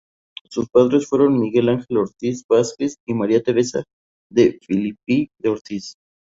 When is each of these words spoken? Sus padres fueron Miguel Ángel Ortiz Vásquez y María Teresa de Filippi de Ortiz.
Sus 0.49 0.67
padres 0.67 1.05
fueron 1.07 1.39
Miguel 1.39 1.69
Ángel 1.69 1.97
Ortiz 1.97 2.43
Vásquez 2.49 2.95
y 3.07 3.13
María 3.13 3.43
Teresa 3.43 3.83
de 4.31 4.57
Filippi 4.59 5.29
de 5.39 5.49
Ortiz. 5.49 5.93